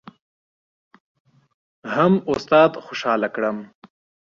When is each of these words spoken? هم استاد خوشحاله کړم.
هم 1.93 2.13
استاد 2.33 2.71
خوشحاله 2.85 3.27
کړم. 3.35 3.57